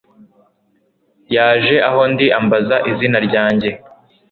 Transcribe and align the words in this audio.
Yaje 1.35 1.75
aho 1.89 2.01
ndi 2.11 2.25
ambaza 2.39 2.75
izina 2.91 3.17
ryanjye 3.27 3.69